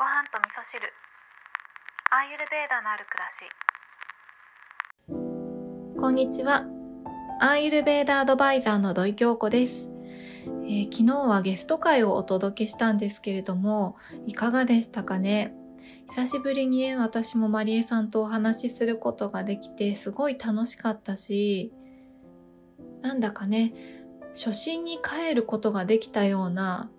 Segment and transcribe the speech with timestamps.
[0.00, 0.80] ご飯と味噌汁。
[2.10, 3.28] アーユルベーダのある暮ら
[5.92, 6.00] し。
[6.00, 6.64] こんにちは。
[7.38, 9.90] アーユルベーダアドバイザーの土井京子です、
[10.64, 15.52] えー昨日はゲスト会をお届けしたんですけれども、いかがでしたかね？
[16.08, 21.74] 久しぶりにね、私もマリエさんとお話しすることができて、すごい楽しかったし、
[23.02, 23.74] なんだかね、
[24.32, 26.90] 初心に帰ることができたような、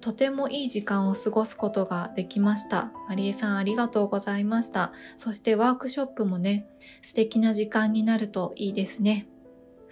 [0.00, 2.92] とてもいい時間を過ごすことができました。
[3.08, 4.92] マリエさんありがとうございました。
[5.18, 6.66] そしてワークショップもね、
[7.02, 9.28] 素敵な時間になるといいですね。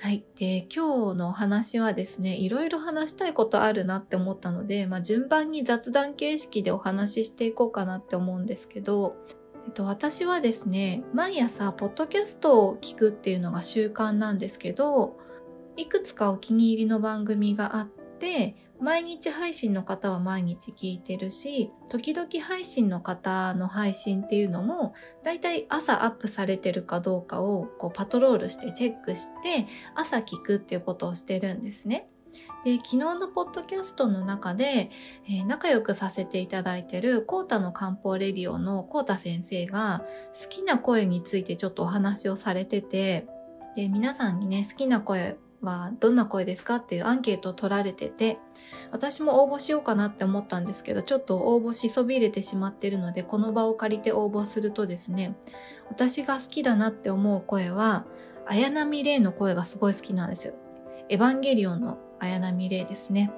[0.00, 0.24] はい。
[0.36, 9.16] で、今日のお話はですね、いろいろ話したいことあるなって思ったので、まあ、順番に雑談形式でお話ししていこうかなって思うんですけど、
[9.66, 15.19] えっと、私はですね、毎朝、ポッドキャストを聞くっていうのが習慣なんですけど、
[15.77, 17.86] いくつかお気に入りの番組があっ
[18.20, 24.94] て、毎日配信の方は毎日聞いてるし、時々配信の方の配信っていうのも、
[25.25, 32.08] だいたい朝アップされてるかどうかをこうパトロールしてチェックして、朝聞くっていうことをしてるんですね。
[32.64, 34.91] で、昨日のポッドキャストの中で、
[35.27, 40.05] えー仲良くさせていただいてるコータの漢方レディオのコータ先生が
[40.41, 43.27] 好きな声についてちょっとお話をされてて、
[43.75, 48.39] で、皆さんにね、好きな声はどんな声ですかっていうアンケートを取られてて、
[48.92, 55.37] 私も応募しようかなって思ったんですけど、ちょっと応募しそびれてしまってるので、この場を借りて応募するとですね、
[55.89, 58.05] 私が好きだなって思う声は、
[58.47, 60.55] 綾波レイの声がすごい好きなんですよ。
[61.09, 63.31] エヴァンゲリオンの綾波レイですね。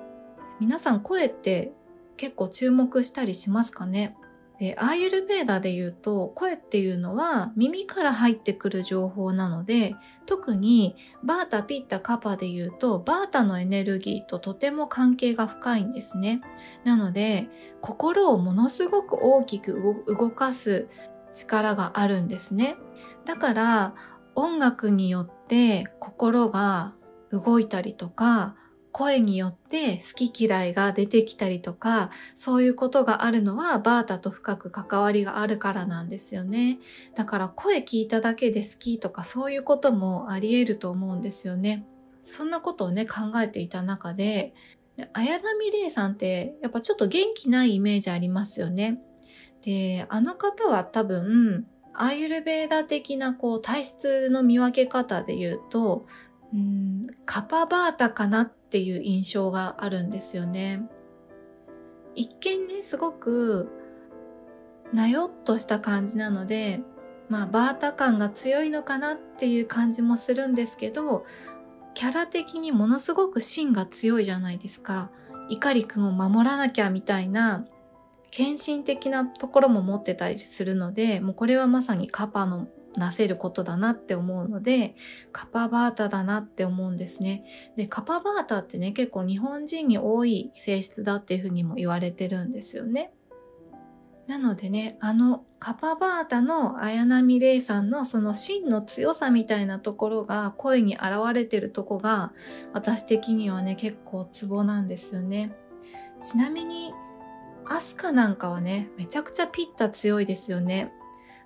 [0.60, 1.72] 皆さん声って
[2.16, 4.14] 結構注目したりしますかね？
[4.60, 16.42] で、アーユルベーダで言うと、声っていうのは耳から入ってくる情報なので、特にバータ、ピッタ、カパで言うと、バータのエネルギーととても関係が深いんですね。
[16.84, 17.48] なので、
[17.80, 20.88] 心をものすごく大きく動かす
[21.34, 22.76] 力があるんですね。
[23.24, 23.94] だから、
[24.34, 26.92] 音楽によって心が
[27.32, 28.56] 動いたりとか、
[28.92, 36.78] 声によって好き嫌いが出てきたりとか、そういうことがあるのはバータと深く関わりがあるからなんですよね。
[37.14, 41.86] だから声聞いただけで好きとかそういうこともあり得ると思うんですよね。
[42.24, 44.54] そんなことをね考えていた中で、
[45.12, 49.00] 綾波レイさんってやっぱちょっと元気ないイメージありますよね。
[49.62, 56.06] で、あの方は多分、アーユルベーダ的なこう体質の見分け方で言うと、
[56.52, 60.88] うんカパバータかなっていう印象があるんですよね。
[62.14, 63.68] 一見ね、すごく
[64.92, 66.80] なよっとした感じなので、
[67.28, 71.24] まあバータ感が強いのかなっていう感じもするんですけど、
[71.94, 75.10] キャラ的にものすごく芯が強いじゃないですか。
[75.48, 77.64] 碇くんを守らなきゃみたいな、
[78.30, 84.94] 献身的なところも持ってたりするので、もうこれはまさにカパのなせることだなって思うので、
[85.32, 87.44] カパバータだなって思うんですね。
[87.76, 93.12] で、カパバータってね、結構日本人に多い性質だっていうふうにも言われてるんですよね。
[94.26, 102.32] なのでね、あのカパバータの綾波レイさんのその芯の強さみたいなところが声に現れてるとこが
[102.72, 105.52] 私的にはね、結構ツボなんですよね。
[106.22, 106.92] ちなみに、
[107.66, 110.92] アスカなんかはね、めちゃくちゃピッタ強いですよね。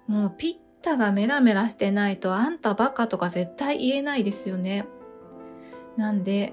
[0.06, 4.86] もうピッタがメラメラしてないとあんたバカとか絶対言えないですよね。
[5.96, 6.52] なんで、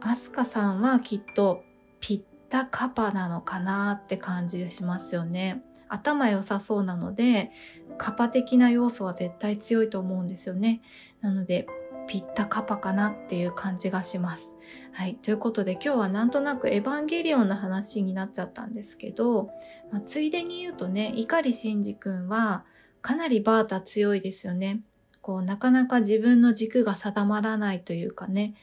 [0.00, 1.64] アスカさんはきっと
[2.00, 5.62] ピッタカパなのかなって感じしますよね。
[5.88, 7.50] 頭良さそうなので、
[7.98, 10.80] カパ的な要素は絶対強いと思うんですよね。
[11.20, 11.66] なので、
[12.06, 14.52] ピッタカパかなっていう感じがします。
[14.92, 15.16] はい。
[15.16, 19.50] ということで今日はなんとなくエヴァンゲリオンの話になっちゃったんですけど、
[19.90, 22.64] まあ、ついでに言うとね、碇シンジ君は
[23.02, 24.80] かなりバータ強いですよね。
[25.20, 28.54] こう、なかなか自分の軸が定まらないというかね、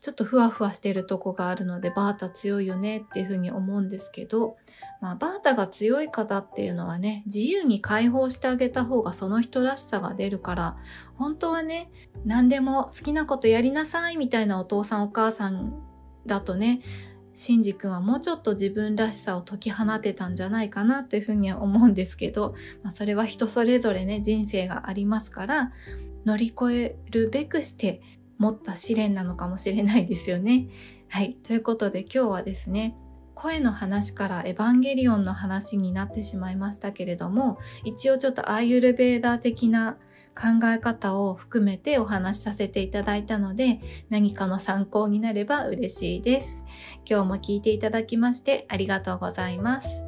[0.00, 4.56] ちょっとふわふわしてるとこがあるので、バータ強いよねっていうふうに思うんですけど、
[5.00, 10.76] まあ、バータが強い方っていうのはね、自由に解放してあげた方がその人らしさが出るから、
[11.16, 11.90] 本当はね、
[12.24, 15.74] 何でも好きなことやりなさいみたいなお父さんお母さん
[16.26, 16.80] だとね、
[17.36, 25.72] シンジ君はもうちょっと自分らしさを解き放てたんじゃないかなというふうには思うんですけど、まあ、それは人それぞれね、人生がありますから、
[26.24, 28.00] 乗り越えるべくして
[28.38, 30.68] 持った試練なのかもしれないですよね。
[31.08, 31.34] はい。
[31.42, 32.96] ということで今日はですね、
[33.34, 39.98] 声の話からエヴァンゲリオンの話になってしまいましたけれども、一応ちょっとアーユルベーダー的な
[40.36, 43.80] 考え方を含めてお話しさせていただいたので、
[44.10, 46.62] 何かの参考になれば嬉しいです。
[47.08, 50.05] 今日も聞いていただきましてありがとうございます。